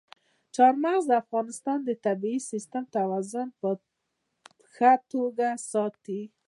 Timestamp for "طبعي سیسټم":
2.05-2.83